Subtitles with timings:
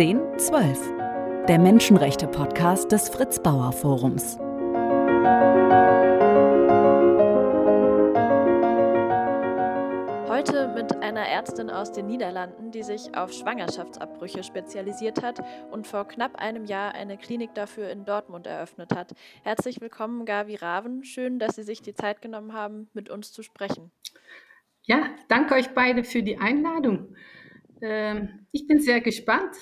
[0.00, 4.38] 1012, der Menschenrechte-Podcast des Fritz Bauer Forums.
[10.26, 16.08] Heute mit einer Ärztin aus den Niederlanden, die sich auf Schwangerschaftsabbrüche spezialisiert hat und vor
[16.08, 19.12] knapp einem Jahr eine Klinik dafür in Dortmund eröffnet hat.
[19.42, 21.04] Herzlich willkommen, Gavi Raven.
[21.04, 23.90] Schön, dass Sie sich die Zeit genommen haben, mit uns zu sprechen.
[24.84, 27.14] Ja, danke euch beide für die Einladung.
[27.82, 29.54] Ähm, ich bin sehr gespannt,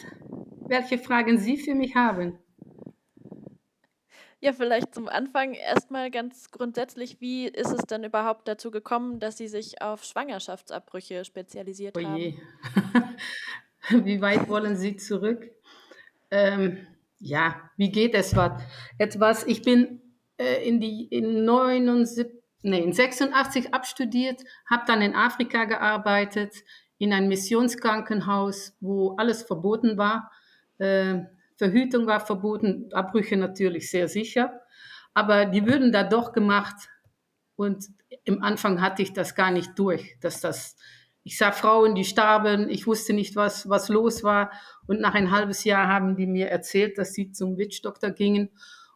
[0.67, 2.39] welche Fragen Sie für mich haben.
[4.41, 9.37] Ja, vielleicht zum Anfang erstmal ganz grundsätzlich, wie ist es denn überhaupt dazu gekommen, dass
[9.37, 12.35] Sie sich auf Schwangerschaftsabbrüche spezialisiert Oh je.
[12.85, 13.17] haben?
[14.05, 15.51] Wie weit wollen Sie zurück?
[16.31, 16.87] Ähm,
[17.21, 18.63] ja, wie geht es was?
[18.99, 20.03] Etwas, ich bin
[20.37, 22.27] äh, in die in 79,
[22.63, 26.55] nee, in 86 abstudiert, habe dann in Afrika gearbeitet,
[26.99, 30.31] in ein Missionskrankenhaus, wo alles verboten war.
[30.79, 31.21] Äh,
[31.57, 34.61] Verhütung war verboten, Abbrüche natürlich sehr sicher.
[35.15, 36.89] Aber die würden da doch gemacht.
[37.57, 37.87] Und
[38.25, 40.77] im Anfang hatte ich das gar nicht durch, dass das,
[41.25, 44.53] ich sah Frauen, die starben, ich wusste nicht, was, was los war.
[44.87, 48.51] Und nach ein halbes Jahr haben die mir erzählt, dass sie zum Witchdoktor gingen.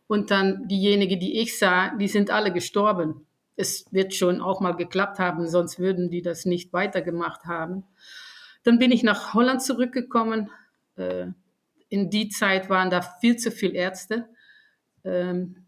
[0.07, 3.27] Und dann diejenigen, die ich sah, die sind alle gestorben.
[3.57, 7.85] Es wird schon auch mal geklappt haben, sonst würden die das nicht weitergemacht haben.
[8.65, 10.51] Dann bin ich nach Holland zurückgekommen.
[10.97, 11.27] Äh,
[11.89, 14.29] in die Zeit waren da viel zu viele Ärzte.
[15.05, 15.67] Ähm,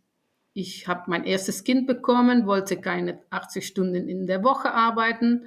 [0.55, 5.46] ich habe mein erstes Kind bekommen, wollte keine 80 Stunden in der Woche arbeiten,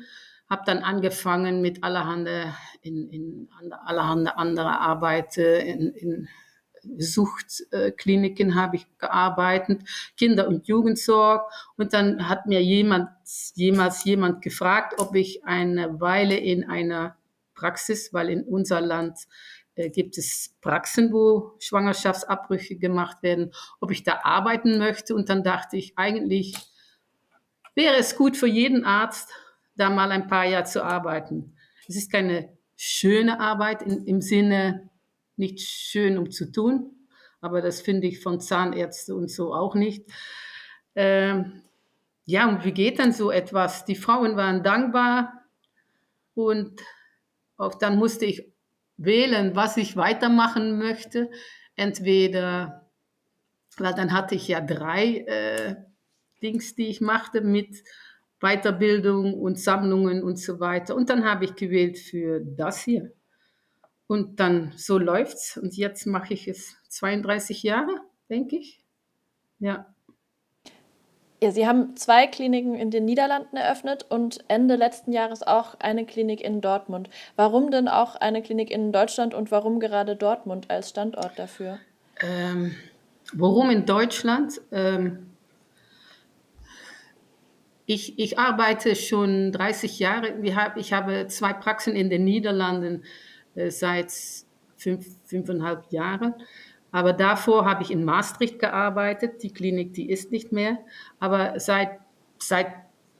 [0.49, 2.27] habe dann angefangen mit allerhand,
[2.81, 3.49] in, in
[3.85, 6.27] allerhand anderer Arbeit, in, in
[6.97, 9.81] Suchtkliniken habe ich gearbeitet,
[10.17, 11.51] Kinder- und Jugendsorg.
[11.77, 13.09] Und dann hat mir jemand,
[13.55, 17.17] jemals jemand gefragt, ob ich eine Weile in einer
[17.53, 19.17] Praxis, weil in unser Land
[19.75, 25.15] äh, gibt es Praxen, wo Schwangerschaftsabbrüche gemacht werden, ob ich da arbeiten möchte.
[25.15, 26.55] Und dann dachte ich, eigentlich
[27.75, 29.29] wäre es gut für jeden Arzt,
[29.75, 31.55] da mal ein paar Jahre zu arbeiten.
[31.87, 34.86] Es ist keine schöne Arbeit in, im Sinne,
[35.37, 37.07] nicht schön um zu tun,
[37.41, 40.05] aber das finde ich von Zahnärzten und so auch nicht.
[40.95, 41.61] Ähm,
[42.25, 43.85] ja, und wie geht dann so etwas?
[43.85, 45.45] Die Frauen waren dankbar
[46.33, 46.81] und
[47.55, 48.51] auch dann musste ich
[48.97, 51.29] wählen, was ich weitermachen möchte.
[51.75, 52.89] Entweder,
[53.77, 55.75] weil dann hatte ich ja drei äh,
[56.41, 57.83] Dings, die ich machte mit
[58.39, 60.95] Weiterbildung und Sammlungen und so weiter.
[60.95, 63.11] Und dann habe ich gewählt für das hier.
[64.07, 65.57] Und dann so läuft's.
[65.57, 68.81] Und jetzt mache ich es 32 Jahre, denke ich.
[69.59, 69.93] Ja.
[71.41, 76.03] Ja, Sie haben zwei Kliniken in den Niederlanden eröffnet und Ende letzten Jahres auch eine
[76.03, 77.09] Klinik in Dortmund.
[77.35, 81.77] Warum denn auch eine Klinik in Deutschland und warum gerade Dortmund als Standort dafür?
[82.21, 82.75] Ähm,
[83.33, 84.59] warum in Deutschland?
[84.71, 85.27] Ähm,
[87.85, 90.33] ich, ich arbeite schon 30 Jahre.
[90.75, 93.03] Ich habe zwei Praxen in den Niederlanden
[93.69, 94.11] seit
[94.77, 96.35] fünf, fünfeinhalb Jahren.
[96.91, 99.43] Aber davor habe ich in Maastricht gearbeitet.
[99.43, 100.77] Die Klinik, die ist nicht mehr.
[101.19, 101.99] Aber seit,
[102.39, 102.67] seit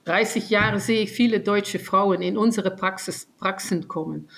[0.04, 4.28] 30 Jahren sehe ich viele deutsche Frauen in unsere Praxis, Praxen kommen.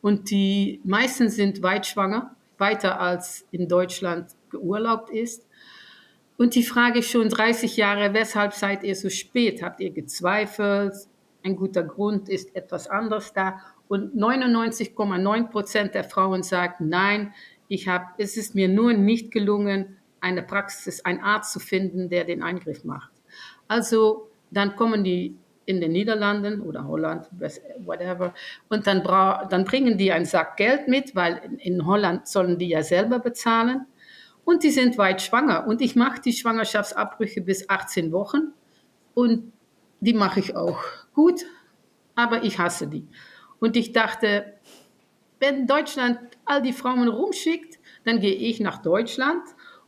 [0.00, 5.46] Und die meisten sind weit schwanger, weiter als in Deutschland geurlaubt ist.
[6.36, 9.62] Und die frage schon 30 Jahre, weshalb seid ihr so spät?
[9.62, 10.94] Habt ihr gezweifelt?
[11.44, 13.60] Ein guter Grund ist etwas anderes da.
[13.90, 17.34] Und 99,9 Prozent der Frauen sagen, nein,
[17.66, 22.24] ich hab, es ist mir nur nicht gelungen, eine Praxis, einen Arzt zu finden, der
[22.24, 23.10] den Eingriff macht.
[23.66, 25.36] Also dann kommen die
[25.66, 27.26] in den Niederlanden oder Holland,
[27.84, 28.32] whatever,
[28.68, 32.84] und dann, dann bringen die einen Sack Geld mit, weil in Holland sollen die ja
[32.84, 33.86] selber bezahlen.
[34.44, 35.66] Und die sind weit schwanger.
[35.66, 38.52] Und ich mache die Schwangerschaftsabbrüche bis 18 Wochen.
[39.14, 39.52] Und
[39.98, 40.78] die mache ich auch
[41.12, 41.40] gut,
[42.14, 43.08] aber ich hasse die.
[43.60, 44.54] Und ich dachte,
[45.38, 49.42] wenn Deutschland all die Frauen rumschickt, dann gehe ich nach Deutschland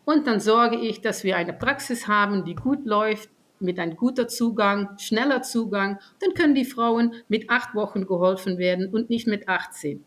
[0.05, 3.31] und dann sorge ich, dass wir eine Praxis haben, die gut läuft,
[3.63, 5.99] mit einem guten Zugang, schneller Zugang.
[6.21, 10.05] Dann können die Frauen mit acht Wochen geholfen werden und nicht mit 18.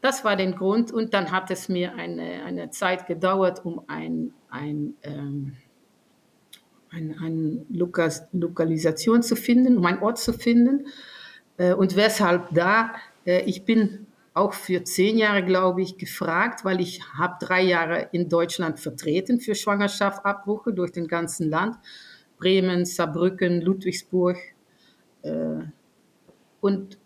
[0.00, 4.32] Das war der Grund und dann hat es mir eine, eine Zeit gedauert, um ein,
[4.50, 5.56] ein, ähm,
[6.90, 10.86] ein, ein Lokalisation zu finden, um einen Ort zu finden.
[11.58, 12.94] Äh, und weshalb da?
[13.24, 18.08] Äh, ich bin auch für zehn Jahre, glaube ich, gefragt, weil ich habe drei Jahre
[18.12, 21.76] in Deutschland vertreten für Schwangerschaftsabbruche durch den ganzen Land.
[22.38, 24.36] Bremen, Saarbrücken, Ludwigsburg.
[25.22, 25.60] Äh,
[26.60, 26.98] und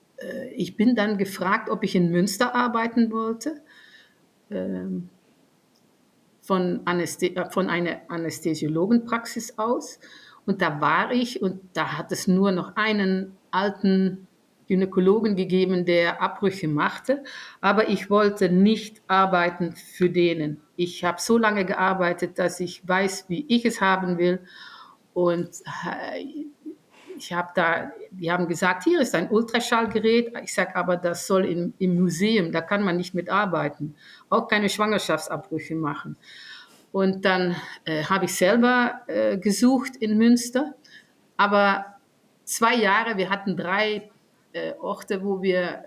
[0.55, 3.63] ich bin dann gefragt, ob ich in Münster arbeiten wollte.
[4.51, 5.09] ähm,
[6.43, 10.01] von, Anästhe von einer Anästhesiologenpraxis aus.
[10.47, 14.27] Und da war ich und da hat es nur noch einen alten
[14.71, 17.25] Gynäkologen gegeben, der Abbrüche machte.
[17.61, 20.63] Aber ich wollte nicht arbeiten für denen.
[20.77, 24.39] Ich habe so lange gearbeitet, dass ich weiß, wie ich es haben will.
[25.13, 25.49] Und
[25.85, 26.25] äh,
[27.19, 30.33] ich habe da, die haben gesagt, hier ist ein Ultraschallgerät.
[30.45, 33.97] Ich sage, aber das soll im, im Museum, da kann man nicht mitarbeiten.
[34.29, 36.17] Auch keine Schwangerschaftsabbrüche machen.
[36.93, 40.75] Und dann äh, habe ich selber äh, gesucht in Münster.
[41.37, 41.97] Aber
[42.45, 44.11] zwei Jahre, wir hatten drei
[44.53, 45.85] äh, Orte, wo wir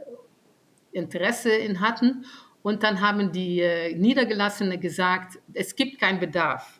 [0.91, 2.25] Interesse in hatten.
[2.61, 6.79] Und dann haben die äh, Niedergelassene gesagt, es gibt keinen Bedarf.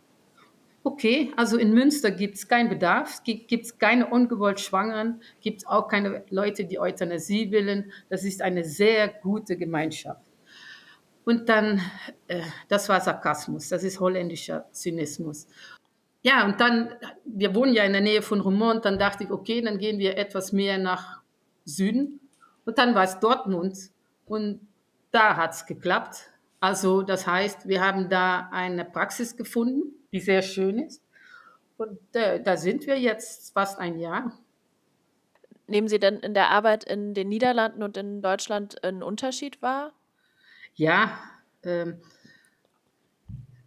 [0.85, 5.67] Okay, also in Münster gibt es keinen Bedarf, gibt es keine ungewollt Schwangeren, gibt es
[5.67, 7.93] auch keine Leute, die Euthanasie willen.
[8.09, 10.25] Das ist eine sehr gute Gemeinschaft.
[11.25, 11.81] Und dann,
[12.27, 15.47] äh, das war Sarkasmus, das ist holländischer Zynismus.
[16.21, 16.89] Ja, und dann,
[17.25, 20.17] wir wohnen ja in der Nähe von Roermond, dann dachte ich, okay, dann gehen wir
[20.17, 21.22] etwas mehr nach
[21.65, 22.19] Süden.
[22.65, 23.77] Und dann war es Dortmund
[24.25, 24.61] und
[25.11, 26.29] da hat es geklappt.
[26.59, 31.03] Also das heißt, wir haben da eine Praxis gefunden, die sehr schön ist.
[31.77, 34.37] Und äh, da sind wir jetzt fast ein Jahr.
[35.67, 39.93] Nehmen Sie denn in der Arbeit in den Niederlanden und in Deutschland einen Unterschied wahr?
[40.75, 41.19] Ja,
[41.63, 42.01] ähm,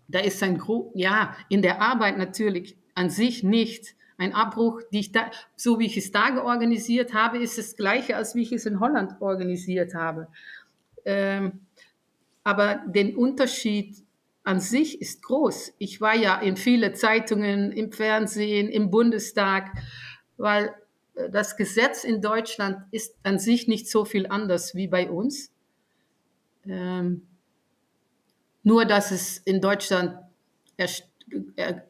[0.08, 4.82] da ist ein Gro ja in der Arbeit natürlich an sich nicht ein Abbruch,
[5.12, 8.66] da, so wie ich es da organisiert habe, ist das gleiche, als wie ich es
[8.66, 10.28] in Holland organisiert habe.
[11.04, 11.60] Ähm,
[12.44, 13.96] aber den Unterschied
[14.44, 15.74] an sich ist groß.
[15.78, 19.72] Ich war ja in viele Zeitungen, im Fernsehen, im Bundestag,
[20.36, 20.72] weil
[21.16, 25.50] äh, das Gesetz in Deutschland ist an sich nicht so viel anders wie bei uns.
[26.64, 27.26] Ähm,
[28.62, 30.16] nur, dass es in Deutschland
[30.76, 31.08] erst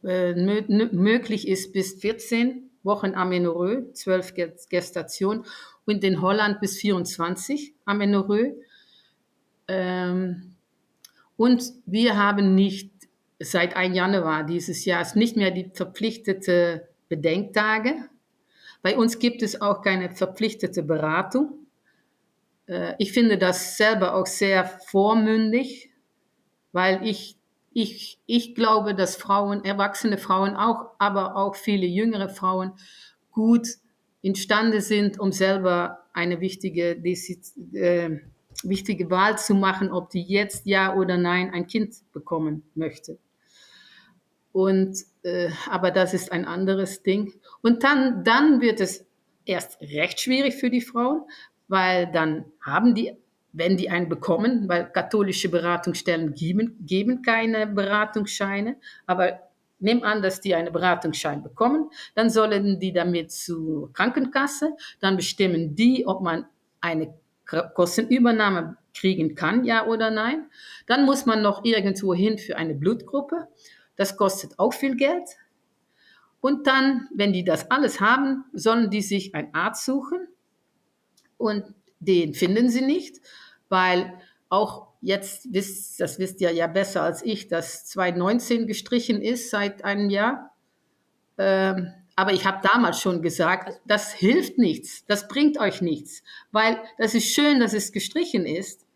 [0.03, 4.35] möglich ist bis 14 Wochen Amenorrhoe, 12
[4.69, 5.44] Gestation
[5.85, 8.55] und in Holland bis 24 Amenorrhoe.
[9.69, 10.55] Ähm,
[11.37, 12.93] und wir haben nicht
[13.38, 17.94] seit 1 Januar dieses Jahres nicht mehr die verpflichtete Bedenktage.
[18.82, 21.67] Bei uns gibt es auch keine verpflichtete Beratung.
[22.67, 25.91] Äh, ich finde das selber auch sehr vormündig,
[26.73, 27.36] weil ich
[27.76, 32.73] ich, ich glaube, dass Frauen, erwachsene Frauen auch, aber auch viele jüngere Frauen
[33.31, 33.69] gut
[34.23, 38.20] imstande sind, um selber eine wichtige, äh,
[38.62, 43.19] wichtige Wahl zu machen, ob die jetzt ja oder nein ein Kind bekommen möchte.
[44.52, 47.34] Und, äh, aber das ist ein anderes Ding.
[47.61, 49.05] Und dann, dann wird es
[49.44, 51.25] erst recht schwierig für die Frauen,
[51.69, 53.19] weil dann haben die
[53.56, 58.76] wenn die einen bekommen, weil katholische Beratungsstellen geben, geben keine Beratungsscheine,
[59.06, 59.41] aber
[59.79, 65.75] nimm an, dass die einen Beratungsschein bekommen, dann sollen die damit zur Krankenkasse, dann bestimmen
[65.75, 66.47] die, ob man
[66.82, 67.14] eine
[67.75, 70.50] Kostenübernahme kriegen kann, ja oder nein.
[70.87, 73.49] Dann muss man noch irgendwo hin für eine Blutgruppe.
[73.97, 75.29] Das kostet auch viel Geld.
[76.41, 80.29] Und dann, wenn die das alles haben, sollen die sich einen Arzt suchen
[81.38, 81.64] und
[81.99, 83.20] den finden sie nicht
[83.69, 84.13] weil
[84.49, 89.85] auch jetzt, wisst, das wisst ihr ja besser als ich, dass 2019 gestrichen ist seit
[89.85, 90.51] einem Jahr.
[91.39, 96.79] Ähm, aber ich habe damals schon gesagt, das hilft nichts, das bringt euch nichts, weil
[96.96, 98.87] das ist schön, dass es gestrichen ist.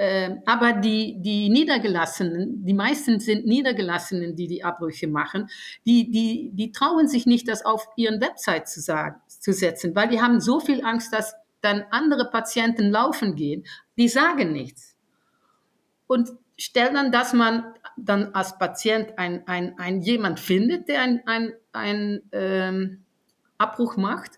[0.00, 5.48] Ähm, aber die, die Niedergelassenen, die meisten sind Niedergelassenen, die die Abbrüche machen,
[5.86, 10.08] die, die, die trauen sich nicht, das auf ihren Website zu, sagen, zu setzen, weil
[10.08, 13.64] die haben so viel Angst, dass dann andere Patienten laufen gehen,
[13.98, 14.96] die sagen nichts.
[16.06, 21.22] Und stellen dann, dass man dann als Patient ein, ein, ein jemand findet, der ein,
[21.26, 23.04] ein, ein ähm,
[23.58, 24.32] Abbruch macht,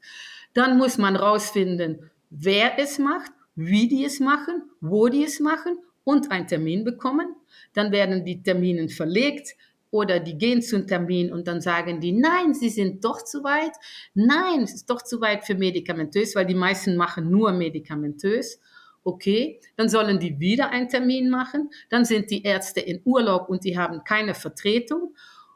[0.54, 5.78] dann muss man rausfinden, wer es macht, wie die es machen, wo die es machen
[6.04, 7.36] und einen Termin bekommen.
[7.74, 9.56] Dann werden die Termine verlegt
[9.90, 13.72] oder die gehen zum Termin und dann sagen die, nein, sie sind doch zu weit.
[14.14, 18.60] Nein, es ist doch zu weit für medikamentös, weil die meisten machen nur medikamentös.
[19.02, 21.70] Okay, dann sollen die wieder einen Termin machen.
[21.88, 25.14] Dann sind die Ärzte in Urlaub und die haben keine Vertretung.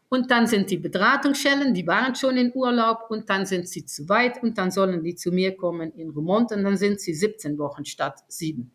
[0.09, 4.09] Und dann sind die Beratungsstellen, die waren schon in Urlaub und dann sind sie zu
[4.09, 7.59] weit und dann sollen die zu mir kommen in Remont und dann sind sie 17
[7.59, 8.71] Wochen statt 7.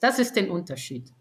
[0.00, 1.12] Das ist der Unterschied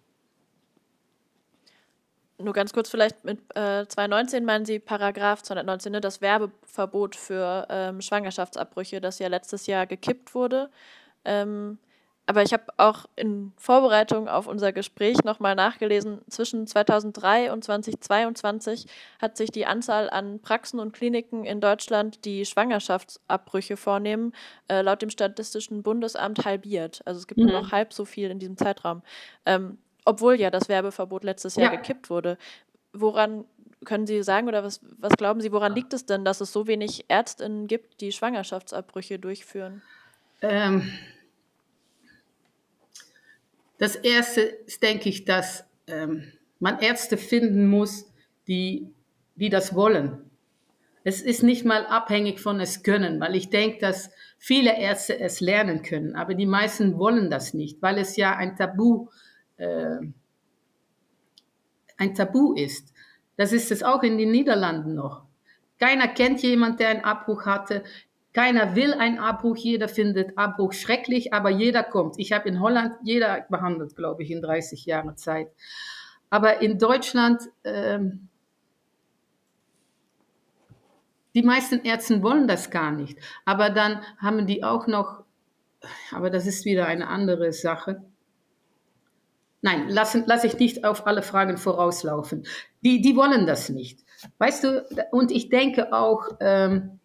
[2.39, 7.65] nur ganz kurz vielleicht mit äh, 219 meinen Sie Paragraph 219, ne, das Werbeverbot für
[7.69, 10.69] ähm, Schwangerschaftsabbrüche, das ja letztes Jahr gekippt wurde.
[11.25, 11.79] Ähm,
[12.27, 18.85] aber ich habe auch in Vorbereitung auf unser Gespräch nochmal nachgelesen, zwischen 2003 und 2022
[19.19, 24.33] hat sich die Anzahl an Praxen und Kliniken in Deutschland, die Schwangerschaftsabbrüche vornehmen,
[24.67, 27.01] äh, laut dem Statistischen Bundesamt halbiert.
[27.05, 27.47] Also es gibt mhm.
[27.47, 29.03] nur noch halb so viel in diesem Zeitraum.
[29.45, 31.77] Ähm, obwohl ja das Werbeverbot letztes Jahr ja.
[31.79, 32.37] gekippt wurde.
[32.91, 33.45] Woran
[33.85, 36.67] können Sie sagen oder was, was glauben Sie, woran liegt es denn, dass es so
[36.67, 39.81] wenig Ärztinnen gibt, die Schwangerschaftsabbrüche durchführen?
[40.41, 40.91] Ähm,
[43.77, 46.23] das Erste ist, denke ich, dass ähm,
[46.59, 48.11] man Ärzte finden muss,
[48.47, 48.93] die,
[49.35, 50.29] die das wollen.
[51.03, 55.39] Es ist nicht mal abhängig von es können, weil ich denke, dass viele Ärzte es
[55.39, 59.07] lernen können, aber die meisten wollen das nicht, weil es ja ein Tabu,
[59.57, 59.99] äh,
[61.97, 62.93] ein Tabu ist.
[63.37, 65.23] Das ist es auch in den Niederlanden noch.
[65.79, 67.83] Keiner kennt jemand, der einen Abbruch hatte.
[68.33, 72.19] Keiner will einen Abbruch, jeder findet Abbruch schrecklich, aber jeder kommt.
[72.19, 75.49] Ich habe in Holland jeder behandelt, glaube ich, in 30 Jahren Zeit.
[76.29, 78.27] Aber in Deutschland, ähm,
[81.33, 83.17] die meisten Ärzte wollen das gar nicht.
[83.45, 85.23] Aber dann haben die auch noch,
[86.11, 88.03] aber das ist wieder eine andere Sache.
[89.61, 92.45] Nein, lasse lass ich nicht auf alle Fragen vorauslaufen.
[92.83, 93.99] Die, die wollen das nicht.
[94.37, 96.99] Weißt du, und ich denke auch, ähm,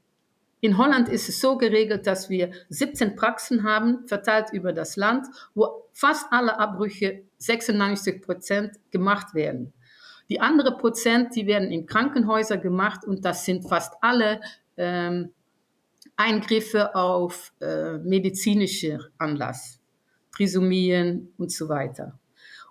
[0.63, 5.27] in Holland ist es so geregelt, dass wir 17 Praxen haben, verteilt über das Land,
[5.55, 9.73] wo fast alle Abbrüche 96 Prozent gemacht werden.
[10.29, 14.41] Die andere Prozent, die werden in Krankenhäuser gemacht und das sind fast alle
[14.77, 15.33] ähm,
[16.15, 19.81] Eingriffe auf äh, medizinische Anlass,
[20.31, 22.21] Trisomien und so weiter.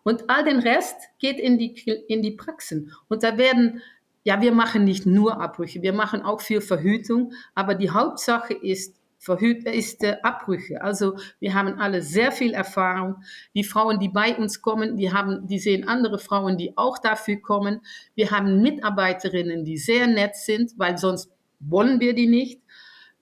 [0.04, 1.74] Und all den Rest geht in die,
[2.08, 2.94] in die Praxen.
[3.10, 3.82] Und da werden
[4.24, 9.02] ja, wir machen nicht nur Abbrüche, wir machen auch viel Verhütung, aber die Hauptsache ist,
[9.18, 10.82] Verhüt ist äh, Abbrüche.
[10.82, 13.18] Also wir haben alle sehr viel Erfahrung.
[13.54, 17.40] Die Frauen, die bei uns kommen, die haben, die sehen andere Frauen, die auch dafür
[17.40, 17.82] kommen.
[18.16, 22.62] Wir haben Mitarbeiterinnen, die sehr nett sind, weil sonst wollen wir die nicht,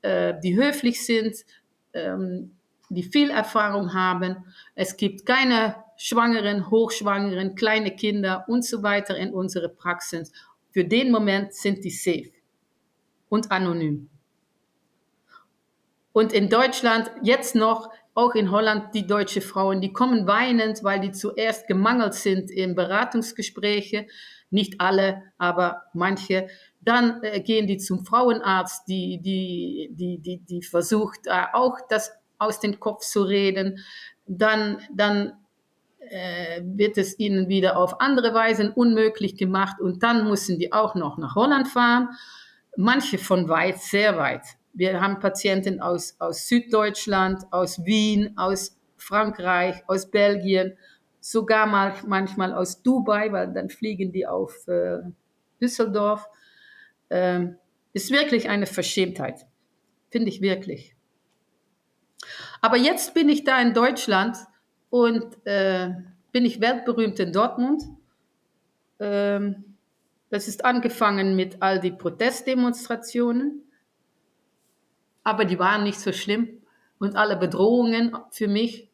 [0.01, 1.35] äh, die höflich sind,
[1.91, 2.55] ähm,
[2.89, 4.37] die viel Erfahrung haben.
[4.75, 10.31] Es gibt keine Schwangeren, Hochschwangeren, kleine Kinder und so weiter in unsere Praxis.
[10.71, 12.31] Für den Moment sind die safe
[13.29, 14.09] und anonym.
[16.11, 20.99] Und in Deutschland jetzt noch, auch in Holland, die deutsche Frauen, die kommen weinend, weil
[20.99, 24.07] die zuerst gemangelt sind in Beratungsgespräche.
[24.49, 26.47] Nicht alle, aber manche.
[26.81, 32.11] Dann äh, gehen die zum Frauenarzt, die, die, die, die, die versucht äh, auch das
[32.39, 33.79] aus dem Kopf zu reden.
[34.25, 35.33] Dann, dann
[36.09, 40.95] äh, wird es ihnen wieder auf andere Weisen unmöglich gemacht und dann müssen die auch
[40.95, 42.09] noch nach Holland fahren.
[42.75, 44.43] Manche von weit, sehr weit.
[44.73, 50.77] Wir haben Patienten aus, aus Süddeutschland, aus Wien, aus Frankreich, aus Belgien,
[51.19, 54.99] sogar mal, manchmal aus Dubai, weil dann fliegen die auf äh,
[55.61, 56.27] Düsseldorf.
[57.09, 57.57] Ähm,
[57.93, 59.47] ist wirklich eine Verschämtheit,
[60.11, 60.95] finde ich wirklich.
[62.61, 64.37] Aber jetzt bin ich da in Deutschland
[64.89, 65.91] und äh,
[66.31, 67.83] bin ich weltberühmt in Dortmund.
[68.99, 69.63] Ähm,
[70.29, 73.63] das ist angefangen mit all die Protestdemonstrationen,
[75.23, 76.61] aber die waren nicht so schlimm.
[76.99, 78.89] Und alle Bedrohungen für mich,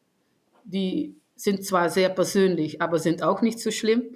[0.63, 4.15] die sind zwar sehr persönlich, aber sind auch nicht so schlimm.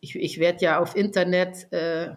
[0.00, 2.14] Ich, ich werde ja auf Internet äh,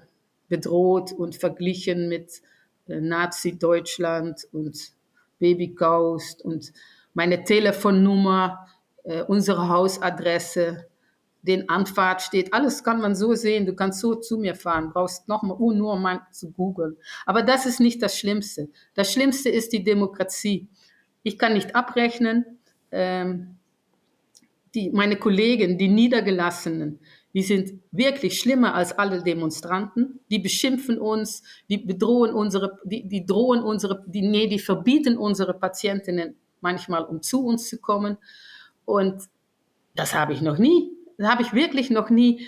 [0.48, 2.42] bedroht und verglichen mit
[2.88, 4.92] äh, Nazi-Deutschland und
[5.40, 6.72] Baby Ghost und
[7.16, 8.68] meine Telefonnummer,
[9.04, 10.86] äh, unsere Hausadresse,
[11.42, 13.66] den Anfahrt steht, alles kann man so sehen.
[13.66, 16.98] Du kannst so zu mir fahren, brauchst noch mal, nur mal zu googeln.
[17.26, 18.70] Aber das ist nicht das Schlimmste.
[18.96, 20.68] Das Schlimmste ist die Demokratie.
[21.24, 22.60] Ich kann nicht abrechnen.
[22.92, 23.58] Ähm,
[24.74, 27.00] die, meine Kollegen, die Niedergelassenen,
[27.34, 30.20] die sind wirklich schlimmer als alle Demonstranten.
[30.32, 35.54] Die beschimpfen uns, die bedrohen unsere, die, die drohen unsere, die, nee, die verbieten unsere
[35.54, 38.18] Patientinnen manchmal, um zu uns zu kommen.
[38.86, 39.22] Und
[39.96, 42.48] das habe ich noch nie, das habe ich wirklich noch nie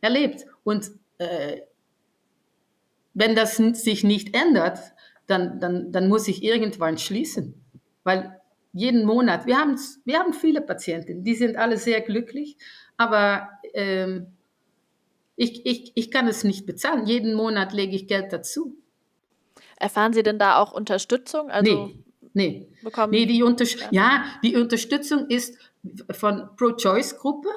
[0.00, 0.46] erlebt.
[0.64, 1.60] Und äh,
[3.12, 4.78] wenn das sich nicht ändert,
[5.26, 7.54] dann, dann, dann muss ich irgendwann schließen.
[8.02, 8.40] Weil
[8.72, 12.56] jeden Monat, wir haben, wir haben viele Patienten, die sind alle sehr glücklich,
[12.96, 14.26] aber ähm,
[15.36, 17.06] ich, ich, ich kann es nicht bezahlen.
[17.06, 18.76] Jeden Monat lege ich Geld dazu.
[19.76, 21.50] Erfahren Sie denn da auch Unterstützung?
[21.50, 22.03] Also nee,
[22.34, 23.10] Nee, bekommen?
[23.10, 25.56] Nee, die Unter ja, die Unterstützung ist
[26.10, 27.48] von Pro-Choice-Gruppe,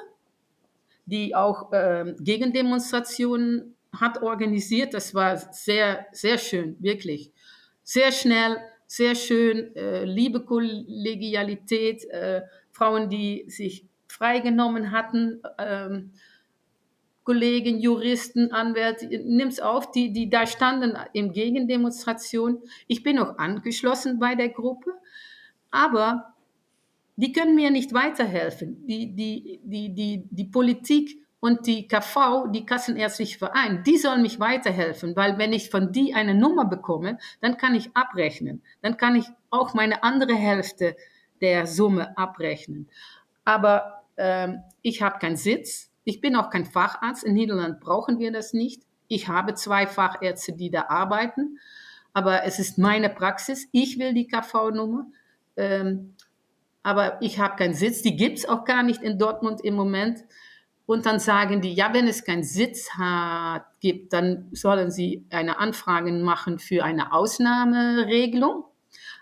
[1.06, 4.94] die auch äh, Gegendemonstrationen hat organisiert.
[4.94, 7.32] Das war sehr, sehr schön, wirklich.
[7.82, 8.58] Sehr schnell
[8.88, 12.42] sehr schön, äh, liebe Kollegialität, äh,
[12.72, 16.12] Frauen, die sich freigenommen hatten, ähm,
[17.28, 22.62] Kollegen, Juristen, Anwälte, nimm's auf, die, die da standen im Gegendemonstration.
[22.86, 24.94] Ich bin auch angeschlossen bei der Gruppe,
[25.70, 26.32] aber
[27.16, 28.86] die können mir nicht weiterhelfen.
[28.86, 34.40] Die, die, die, die, die Politik und die KV, die Kassenärztliche Verein, die sollen mich
[34.40, 38.62] weiterhelfen, weil wenn ich von die eine Nummer bekomme, dann kann ich abrechnen.
[38.80, 40.96] Dann kann ich auch meine andere Hälfte
[41.42, 42.88] der Summe abrechnen.
[43.44, 47.22] Aber ähm, ich habe keinen Sitz, ich bin auch kein Facharzt.
[47.22, 48.82] In Niederland brauchen wir das nicht.
[49.08, 51.58] Ich habe zwei Fachärzte, die da arbeiten.
[52.14, 53.68] Aber es ist meine Praxis.
[53.72, 55.06] Ich will die KV-Nummer.
[55.56, 56.14] Ähm,
[56.82, 58.00] aber ich habe keinen Sitz.
[58.00, 60.24] Die gibt es auch gar nicht in Dortmund im Moment.
[60.86, 65.58] Und dann sagen die, ja, wenn es keinen Sitz hat, gibt, dann sollen sie eine
[65.58, 68.64] Anfrage machen für eine Ausnahmeregelung.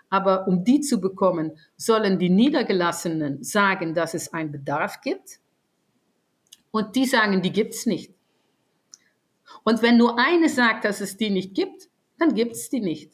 [0.09, 5.41] Aber um die zu bekommen, sollen die Niedergelassenen sagen, dass es einen Bedarf gibt.
[6.71, 8.13] Und die sagen, die gibt es nicht.
[9.63, 13.13] Und wenn nur eine sagt, dass es die nicht gibt, dann gibt es die nicht.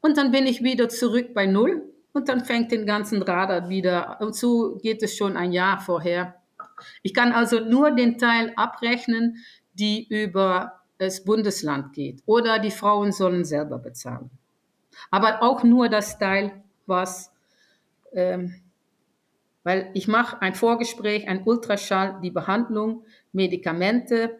[0.00, 4.20] Und dann bin ich wieder zurück bei Null und dann fängt den ganzen Radar wieder.
[4.20, 6.42] Und so geht es schon ein Jahr vorher.
[7.02, 9.38] Ich kann also nur den Teil abrechnen,
[9.72, 12.22] die über das Bundesland geht.
[12.26, 14.30] Oder die Frauen sollen selber bezahlen.
[15.10, 17.32] Aber auch nur das Teil, was
[18.12, 18.54] ähm,
[19.64, 24.38] weil ich mache ein Vorgespräch, ein Ultraschall, die Behandlung, Medikamente,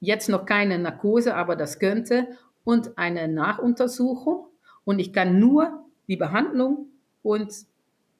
[0.00, 2.28] jetzt noch keine Narkose, aber das könnte,
[2.64, 4.46] und eine Nachuntersuchung.
[4.84, 6.86] Und ich kann nur die Behandlung
[7.22, 7.52] und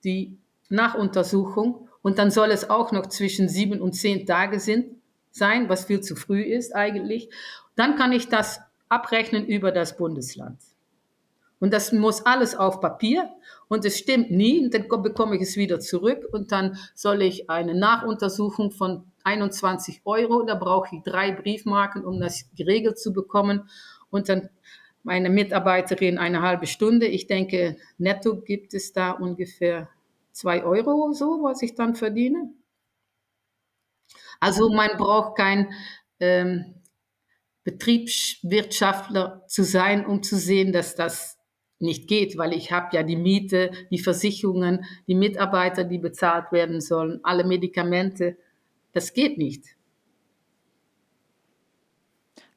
[0.04, 0.36] die
[0.68, 1.88] Nachuntersuchung.
[2.02, 4.96] Und dann soll es auch noch zwischen sieben und zehn Tage sind,
[5.30, 7.30] sein, was viel zu früh ist eigentlich.
[7.74, 10.58] Dann kann ich das abrechnen über das Bundesland.
[11.62, 13.30] Und das muss alles auf Papier
[13.68, 14.64] und es stimmt nie.
[14.64, 20.00] Und dann bekomme ich es wieder zurück und dann soll ich eine Nachuntersuchung von 21
[20.04, 23.70] Euro, da brauche ich drei Briefmarken, um das geregelt zu bekommen.
[24.10, 24.48] Und dann
[25.04, 27.06] meine Mitarbeiterin eine halbe Stunde.
[27.06, 29.88] Ich denke, netto gibt es da ungefähr
[30.32, 32.52] zwei Euro so, was ich dann verdiene.
[34.40, 35.72] Also man braucht kein
[36.18, 36.74] ähm,
[37.62, 41.38] Betriebswirtschaftler zu sein, um zu sehen, dass das
[41.82, 46.80] nicht geht, weil ich habe ja die Miete, die Versicherungen, die Mitarbeiter, die bezahlt werden
[46.80, 48.36] sollen, alle Medikamente.
[48.92, 49.76] Das geht nicht.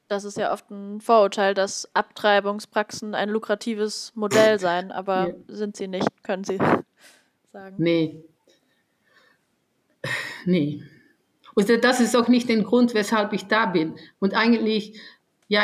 [0.07, 5.35] Das ist ja oft ein Vorurteil, dass Abtreibungspraxen ein lukratives Modell seien, aber ja.
[5.47, 6.57] sind sie nicht, können Sie
[7.51, 7.75] sagen.
[7.77, 8.23] Nee.
[10.45, 10.83] Nee.
[11.55, 13.95] Und das ist auch nicht der Grund, weshalb ich da bin.
[14.19, 14.99] Und eigentlich,
[15.47, 15.63] ja,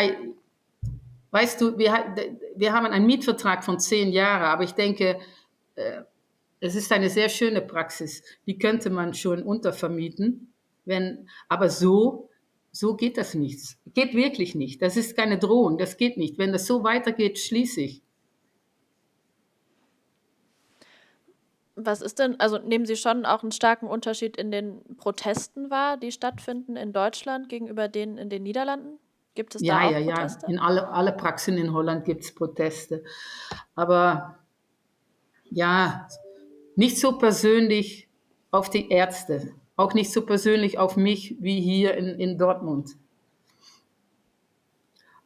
[1.32, 2.16] Weißt du, wir,
[2.56, 5.20] wir haben einen Mietvertrag von zehn Jahren, aber ich denke,
[5.76, 6.02] äh,
[6.60, 8.22] es ist eine sehr schöne Praxis.
[8.46, 10.54] Die könnte man schon untervermieten.
[10.86, 12.30] Wenn, aber so,
[12.72, 13.78] so geht das nicht.
[13.94, 14.82] Geht wirklich nicht.
[14.82, 15.78] Das ist keine Drohung.
[15.78, 16.38] Das geht nicht.
[16.38, 18.02] Wenn das so weitergeht, schließe ich.
[21.76, 25.98] Was ist denn, also nehmen Sie schon auch einen starken Unterschied in den Protesten wahr,
[25.98, 29.00] die stattfinden in Deutschland gegenüber denen in den Niederlanden?
[29.34, 30.46] Gibt es ja, da auch ja, Proteste?
[30.48, 33.04] Ja, in alle, alle Praxen in Holland gibt es Proteste.
[33.76, 34.38] Aber
[35.50, 36.08] ja,
[36.76, 38.08] nicht so persönlich
[38.52, 42.92] auf die Ärzte, auch nicht so persönlich auf mich wie hier in, in Dortmund.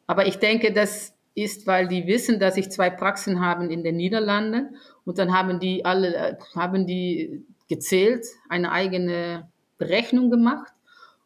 [0.07, 3.97] Aber ich denke, das ist, weil die wissen, dass ich zwei Praxen habe in den
[3.97, 10.73] Niederlanden und dann haben die alle, haben die gezählt, eine eigene Berechnung gemacht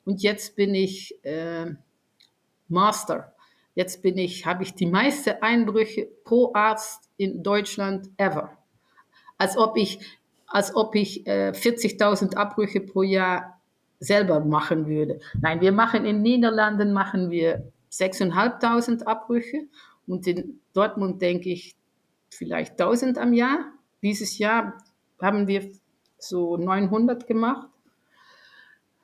[0.05, 1.75] und jetzt bin ich äh,
[2.69, 3.33] Master.
[3.75, 8.57] Jetzt bin ich, habe ich die meisten Einbrüche pro Arzt in Deutschland ever.
[9.37, 9.99] Als ob ich,
[10.47, 13.59] als ob ich äh, 40.000 Abbrüche pro Jahr
[13.99, 15.19] selber machen würde.
[15.39, 19.67] Nein, wir machen in Niederlanden machen wir 6.500 Abbrüche
[20.07, 21.75] und in Dortmund denke ich
[22.29, 23.73] vielleicht 1000 am Jahr.
[24.01, 24.77] Dieses Jahr
[25.21, 25.69] haben wir
[26.17, 27.67] so 900 gemacht.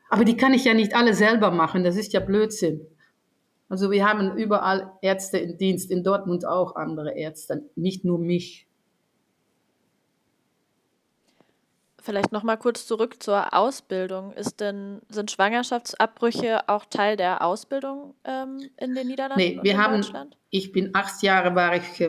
[0.10, 2.88] Aber die kann ich ja nicht alle selber machen, das ist ja Blödsinn.
[3.68, 8.68] Also wir haben überall Ärzte im Dienst, in Dortmund auch andere Ärzte, nicht nur mich.
[12.00, 14.32] Vielleicht noch mal kurz zurück zur Ausbildung.
[14.34, 19.44] Ist denn, sind Schwangerschaftsabbrüche auch Teil der Ausbildung ähm, in den Niederlanden?
[19.44, 20.04] Nee, wir haben,
[20.52, 22.08] ich bin acht Jahre war ich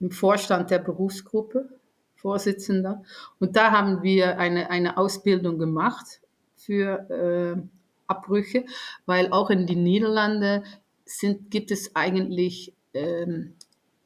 [0.00, 1.68] im Vorstand der Berufsgruppe,
[2.16, 3.04] Vorsitzender.
[3.38, 6.20] Und da haben wir eine, eine Ausbildung gemacht
[6.56, 7.62] für äh,
[8.08, 8.64] Abbrüche,
[9.06, 10.64] weil auch in den Niederlanden
[11.06, 13.54] sind, gibt es eigentlich ähm,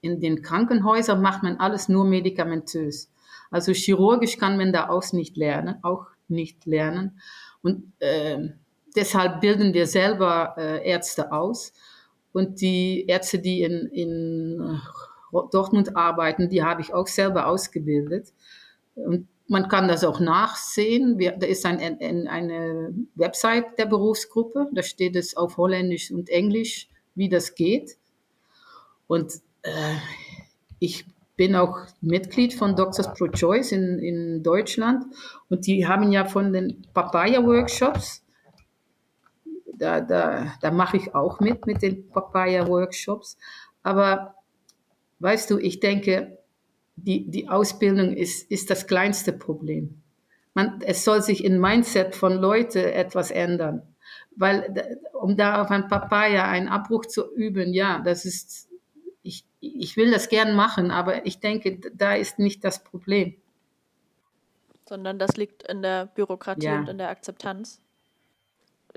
[0.00, 3.10] in den Krankenhäusern macht man alles nur medikamentös.
[3.50, 7.20] Also chirurgisch kann man da auch nicht lernen, auch nicht lernen.
[7.62, 8.50] Und äh,
[8.96, 11.72] deshalb bilden wir selber äh, Ärzte aus.
[12.32, 14.80] Und die Ärzte, die in, in
[15.50, 18.32] Dortmund arbeiten, die habe ich auch selber ausgebildet.
[18.94, 21.18] Und man kann das auch nachsehen.
[21.18, 26.28] Wir, da ist ein, ein, eine Website der Berufsgruppe, da steht es auf Holländisch und
[26.28, 26.89] Englisch,
[27.20, 27.98] wie das geht.
[29.06, 29.96] Und äh,
[30.78, 31.04] ich
[31.36, 35.04] bin auch Mitglied von Doctors Pro Choice in, in Deutschland
[35.50, 38.24] und die haben ja von den Papaya-Workshops,
[39.74, 43.36] da, da, da mache ich auch mit, mit den Papaya-Workshops.
[43.82, 44.34] Aber
[45.18, 46.38] weißt du, ich denke,
[46.96, 50.02] die, die Ausbildung ist, ist das kleinste Problem.
[50.54, 53.89] Man, es soll sich im Mindset von Leuten etwas ändern.
[54.40, 58.70] Weil, um da auf ein Papaya einen Abbruch zu üben, ja, das ist,
[59.22, 63.36] ich, ich will das gern machen, aber ich denke, da ist nicht das Problem.
[64.88, 66.78] Sondern das liegt in der Bürokratie ja.
[66.78, 67.82] und in der Akzeptanz.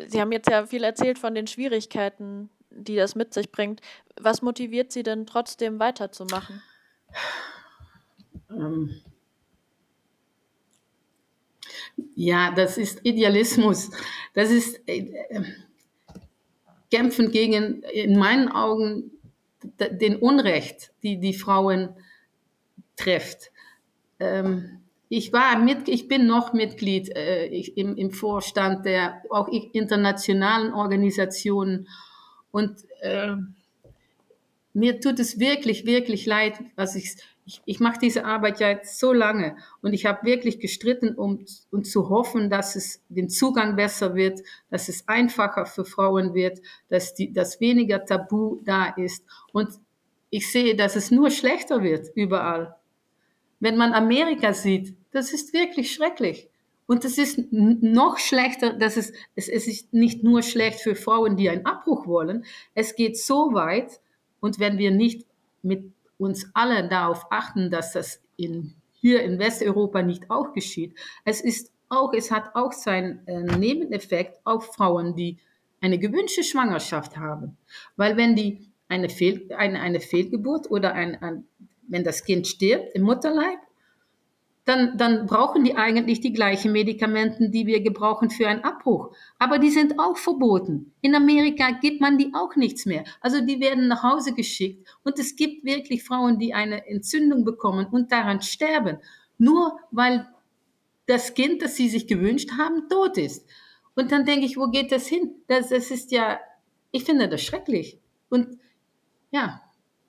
[0.08, 3.82] Sie haben jetzt ja viel erzählt von den Schwierigkeiten, die das mit sich bringt.
[4.18, 6.64] Was motiviert Sie denn trotzdem weiterzumachen?
[8.50, 9.02] Ähm
[12.16, 13.92] ja, das ist Idealismus.
[14.34, 15.12] Das ist äh,
[16.92, 19.12] Kämpfen gegen, in meinen Augen,
[19.80, 21.90] den Unrecht, die die Frauen
[22.96, 23.52] trifft.
[24.20, 29.48] Ähm, ich war mit, ich bin noch Mitglied äh, ich, im, im Vorstand der auch
[29.48, 31.88] internationalen Organisationen
[32.52, 33.36] und äh,
[34.74, 39.00] mir tut es wirklich, wirklich leid, was ich, ich, ich mache diese Arbeit ja jetzt
[39.00, 43.76] so lange und ich habe wirklich gestritten, um, um zu hoffen, dass es den Zugang
[43.76, 49.26] besser wird, dass es einfacher für Frauen wird, dass, die, dass weniger Tabu da ist.
[49.52, 49.70] Und
[50.30, 52.76] ich sehe, dass es nur schlechter wird überall.
[53.60, 56.50] Wenn man Amerika sieht, das ist wirklich schrecklich.
[56.86, 61.38] Und es ist noch schlechter, dass es, es, es ist nicht nur schlecht für Frauen,
[61.38, 62.46] die einen Abbruch wollen.
[62.74, 64.02] Es geht so weit,
[64.42, 65.26] und wenn wir nicht
[65.62, 65.94] mit
[66.24, 71.72] uns alle darauf achten, dass das in, hier in Westeuropa nicht auch geschieht, es ist
[71.90, 75.38] auch, es hat auch seinen äh, Nebeneffekt auf Frauen, die
[75.82, 77.58] eine gewünschte Schwangerschaft haben.
[77.98, 81.46] Weil wenn die eine, Fehl, eine, eine Fehlgeburt oder ein, ein,
[81.88, 83.60] wenn das Kind stirbt im Mutterleib,
[84.66, 89.14] dann, dann brauchen die eigentlich die gleichen Medikamenten, die wir gebrauchen für einen Abbruch.
[89.38, 90.94] Aber die sind auch verboten.
[91.02, 93.04] In Amerika gibt man die auch nichts mehr.
[93.20, 94.88] Also die werden nach Hause geschickt.
[95.04, 99.00] Und es gibt wirklich Frauen, die eine Entzündung bekommen und daran sterben.
[99.38, 100.28] Nur weil
[101.08, 103.46] das Kind, das sie sich gewünscht haben, tot ist.
[103.96, 105.36] Und dann denke ich, wo geht das hin?
[105.48, 106.40] Das, das ist ja,
[106.92, 108.00] ich finde das schrecklich.
[108.30, 108.60] Und
[109.32, 109.62] ja,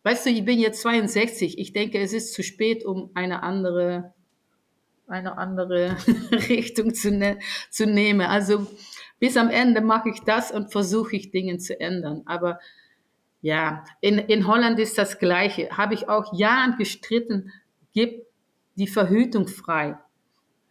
[0.05, 1.59] weißt du, ich bin jetzt 62.
[1.59, 4.15] Ich denke, es ist zu spät, um eine andere
[5.07, 5.97] eine andere
[6.49, 7.39] Richtung zu, ne
[7.71, 8.23] zu nehmen.
[8.23, 8.67] Also
[9.19, 12.23] bis am Ende mache ich das und versuche ich Dinge zu ändern.
[12.27, 12.59] Aber
[13.41, 15.71] ja, in, in Holland ist das Gleiche.
[15.77, 17.53] Habe ich auch Jahren gestritten,
[17.93, 18.27] gib
[18.77, 19.99] die Verhütung frei.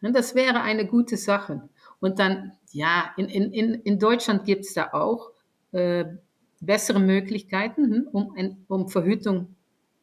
[0.02, 1.70] Das wäre eine gute Sache.
[2.02, 5.32] Und dann, ja, in, in, in Deutschland gibt es da auch
[5.72, 6.06] äh,
[6.60, 9.56] bessere Möglichkeiten, hm, um, um Verhütung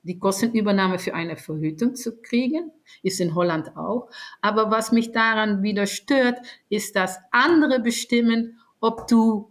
[0.02, 4.08] die Kostenübernahme für eine Verhütung zu kriegen, ist in Holland auch.
[4.40, 9.50] Aber was mich daran wieder stört, ist, dass andere bestimmen, ob du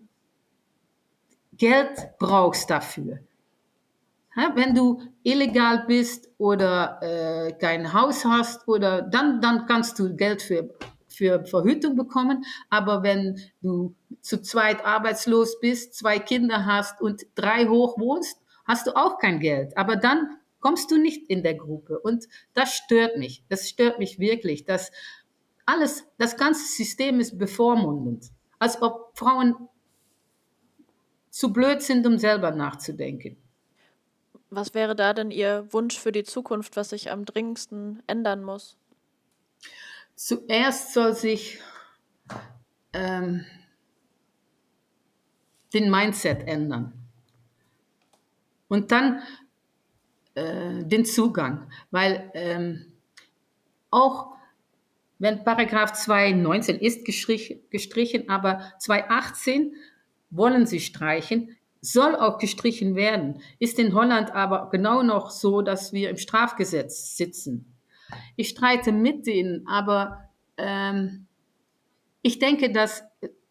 [1.53, 3.19] Geld brauchst dafür.
[4.55, 10.41] Wenn du illegal bist oder äh, kein Haus hast, oder dann, dann kannst du Geld
[10.41, 10.69] für,
[11.07, 12.45] für Verhütung bekommen.
[12.69, 18.87] Aber wenn du zu zweit arbeitslos bist, zwei Kinder hast und drei hoch wohnst, hast
[18.87, 19.77] du auch kein Geld.
[19.77, 21.99] Aber dann kommst du nicht in der Gruppe.
[21.99, 23.43] Und das stört mich.
[23.49, 24.91] Das stört mich wirklich, dass
[25.65, 28.31] alles, das ganze System ist bevormundend.
[28.57, 29.55] Als ob Frauen
[31.29, 33.37] zu blöd sind, um selber nachzudenken.
[34.49, 38.77] Was wäre da denn Ihr Wunsch für die Zukunft, was sich am dringendsten ändern muss?
[40.15, 41.59] Zuerst soll sich
[42.93, 43.45] ähm,
[45.73, 46.93] den Mindset ändern.
[48.67, 49.21] Und dann
[50.39, 52.85] äh, den Zugang, weil ähm,
[53.91, 54.27] auch
[55.17, 59.73] wenn Paragraph 219 ist gestrichen, gestrichen, aber 218
[60.29, 65.93] wollen sie streichen, soll auch gestrichen werden, ist in Holland aber genau noch so, dass
[65.93, 67.77] wir im Strafgesetz sitzen.
[68.35, 71.27] Ich streite mit denen, aber ähm,
[72.21, 73.03] ich denke, dass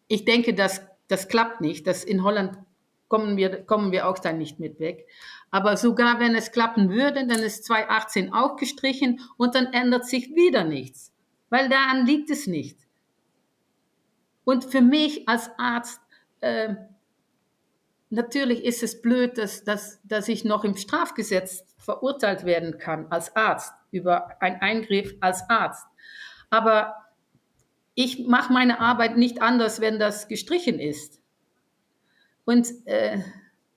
[0.07, 1.87] ich denke, dass das klappt nicht.
[1.87, 2.57] Dass in Holland
[3.07, 5.07] kommen wir kommen wir auch dann nicht mit weg.
[5.51, 10.35] Aber sogar wenn es klappen würde, dann ist 2018 auch gestrichen und dann ändert sich
[10.35, 11.11] wieder nichts,
[11.49, 12.77] weil daran liegt es nicht.
[14.43, 16.01] Und für mich als Arzt,
[16.41, 16.75] äh,
[18.09, 23.35] natürlich ist es blöd, dass, dass, dass ich noch im Strafgesetz verurteilt werden kann als
[23.35, 25.87] Arzt über einen Eingriff als Arzt.
[26.49, 26.95] Aber
[27.95, 31.19] ich mache meine Arbeit nicht anders, wenn das gestrichen ist.
[32.45, 33.21] Und äh,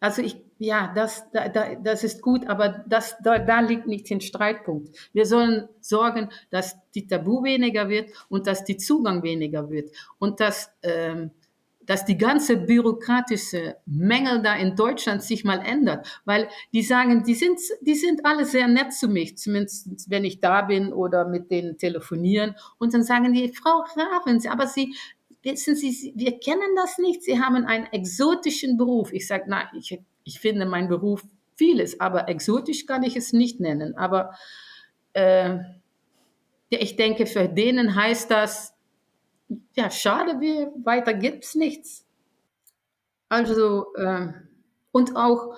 [0.01, 4.09] also ich, ja, das, da, da, das ist gut, aber das, da, da liegt nicht
[4.09, 4.97] den Streitpunkt.
[5.13, 10.39] Wir sollen sorgen, dass die Tabu weniger wird und dass die Zugang weniger wird und
[10.39, 11.33] dass ähm,
[11.85, 17.35] dass die ganze bürokratische Mängel da in Deutschland sich mal ändert, weil die sagen, die
[17.35, 21.51] sind, die sind alle sehr nett zu mich, zumindest wenn ich da bin oder mit
[21.51, 24.95] denen telefonieren und dann sagen die, Frau Ravens, aber Sie,
[25.43, 29.13] wissen Sie, wir kennen das nicht, Sie haben einen exotischen Beruf.
[29.13, 31.25] Ich sage, na, ich, ich finde meinen Beruf
[31.57, 34.35] vieles, aber exotisch kann ich es nicht nennen, aber
[35.13, 35.59] äh,
[36.71, 38.75] ich denke, für denen heißt das,
[39.75, 42.07] ja, schade, wie, weiter gibt es nichts.
[43.29, 44.29] Also, äh,
[44.91, 45.55] und auch,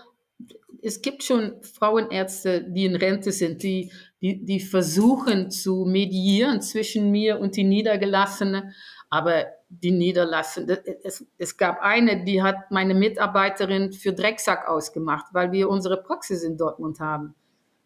[0.82, 7.10] es gibt schon Frauenärzte, die in Rente sind, die, die, die versuchen zu mediieren zwischen
[7.10, 8.72] mir und die Niedergelassene,
[9.08, 15.52] aber die Niederlassene, es, es gab eine, die hat meine Mitarbeiterin für Drecksack ausgemacht, weil
[15.52, 17.34] wir unsere Praxis in Dortmund haben.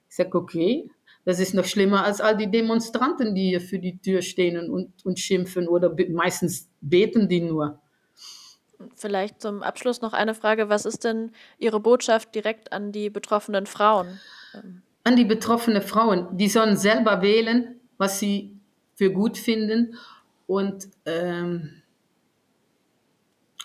[0.09, 0.91] Ich sage, okay,
[1.25, 5.05] das ist noch schlimmer als all die Demonstranten, die hier für die Tür stehen und,
[5.05, 7.81] und schimpfen oder meistens beten die nur.
[8.95, 10.69] Vielleicht zum Abschluss noch eine Frage.
[10.69, 14.21] Was ist denn Ihre Botschaft direkt an die betroffenen Frauen?
[15.05, 16.29] An die betroffenen Frauen.
[16.37, 18.57] Die sollen selber wählen, was sie
[18.95, 19.97] für gut finden
[20.49, 21.83] und, ähm,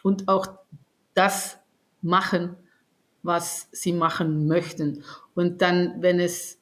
[0.04, 0.46] und auch
[1.15, 1.58] das
[2.02, 2.58] machen,
[3.24, 5.04] was sie machen möchten.
[5.34, 6.60] Und dann, wenn es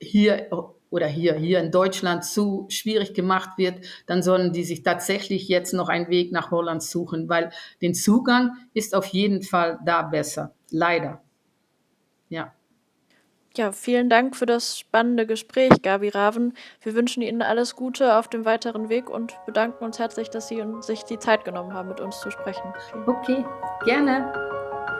[0.00, 0.48] hier
[0.90, 5.74] oder hier, hier in Deutschland zu schwierig gemacht wird, dann sollen die sich tatsächlich jetzt
[5.74, 7.50] noch einen Weg nach Holland suchen, weil
[7.82, 10.54] den Zugang ist auf jeden Fall da besser.
[10.70, 11.22] Leider.
[12.30, 12.54] Ja.
[13.56, 16.54] Ja, vielen Dank für das spannende Gespräch, Gabi Raven.
[16.80, 20.64] Wir wünschen Ihnen alles Gute auf dem weiteren Weg und bedanken uns herzlich, dass Sie
[20.80, 22.72] sich die Zeit genommen haben, mit uns zu sprechen.
[23.06, 23.44] Okay,
[23.84, 24.32] gerne.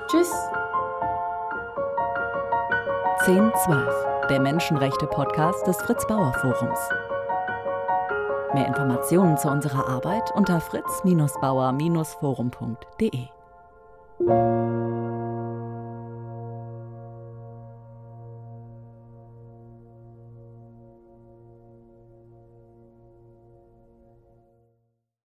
[0.09, 0.31] Tschüss.
[3.27, 6.79] 1012 der Menschenrechte-Podcast des Fritz Bauer Forums.
[8.55, 13.29] Mehr Informationen zu unserer Arbeit unter fritz-bauer-forum.de.